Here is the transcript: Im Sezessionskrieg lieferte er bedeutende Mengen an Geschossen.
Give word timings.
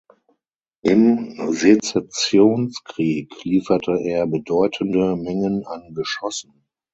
Im 0.81 1.39
Sezessionskrieg 1.53 3.43
lieferte 3.45 3.99
er 4.01 4.25
bedeutende 4.25 5.15
Mengen 5.15 5.63
an 5.67 5.93
Geschossen. 5.93 6.65